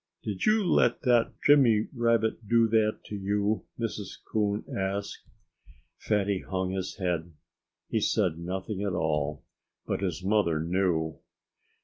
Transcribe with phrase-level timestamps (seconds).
[0.23, 4.17] "Did you let that Jimmy Rabbit do that to you?" Mrs.
[4.31, 5.29] Coon asked.
[5.99, 7.33] Fatty hung his head.
[7.87, 9.43] He said nothing at all.
[9.85, 11.19] But his mother knew.